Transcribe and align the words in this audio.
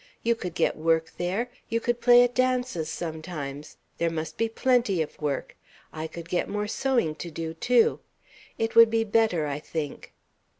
You 0.23 0.33
could 0.33 0.55
get 0.55 0.75
work 0.75 1.11
there. 1.19 1.51
You 1.69 1.79
could 1.79 2.01
play 2.01 2.23
at 2.23 2.33
dances 2.33 2.89
sometimes; 2.89 3.77
there 3.99 4.09
must 4.09 4.35
be 4.35 4.49
plenty 4.49 4.99
of 5.03 5.21
work. 5.21 5.55
I 5.93 6.07
could 6.07 6.27
get 6.27 6.49
more 6.49 6.67
sewing 6.67 7.13
to 7.13 7.29
do, 7.29 7.53
too. 7.53 7.99
It 8.57 8.73
would 8.73 8.89
be 8.89 9.03
better, 9.03 9.45
I 9.45 9.59
think." 9.59 10.11